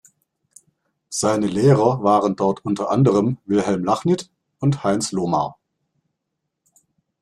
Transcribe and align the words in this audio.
Seine 1.09 1.45
Lehrer 1.45 2.01
waren 2.01 2.35
dort 2.35 2.65
unter 2.65 2.89
anderem 2.89 3.37
Wilhelm 3.45 3.83
Lachnit 3.83 4.31
und 4.57 4.83
Heinz 4.83 5.11
Lohmar. 5.11 5.59